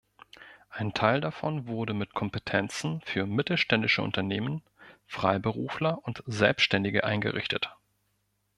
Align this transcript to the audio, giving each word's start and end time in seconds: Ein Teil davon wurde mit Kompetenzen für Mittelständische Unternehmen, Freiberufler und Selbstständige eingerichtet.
Ein 0.71 0.95
Teil 0.95 1.21
davon 1.21 1.67
wurde 1.67 1.93
mit 1.93 2.15
Kompetenzen 2.15 3.01
für 3.01 3.27
Mittelständische 3.27 4.01
Unternehmen, 4.01 4.63
Freiberufler 5.05 6.03
und 6.03 6.23
Selbstständige 6.25 7.03
eingerichtet. 7.03 7.75